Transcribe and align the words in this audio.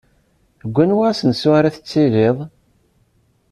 Deg 0.63 0.75
anwa 0.83 1.03
asensu 1.09 1.49
ara 1.57 1.73
tittiliḍ? 1.75 2.37